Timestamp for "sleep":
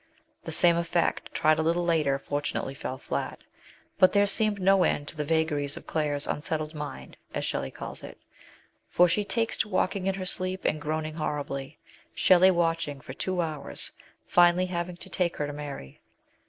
10.25-10.65